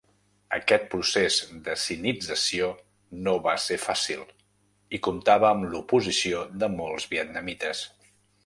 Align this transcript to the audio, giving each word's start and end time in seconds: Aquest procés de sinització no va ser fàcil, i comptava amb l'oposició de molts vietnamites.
Aquest 0.55 0.85
procés 0.93 1.35
de 1.67 1.75
sinització 1.81 2.69
no 3.27 3.35
va 3.49 3.55
ser 3.67 3.79
fàcil, 3.83 4.25
i 4.99 5.03
comptava 5.09 5.53
amb 5.53 5.69
l'oposició 5.75 6.45
de 6.65 6.75
molts 6.81 7.11
vietnamites. 7.17 7.85